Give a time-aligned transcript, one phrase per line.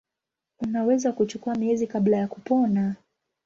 [0.59, 2.95] Unaweza kuchukua miezi kabla ya kupona.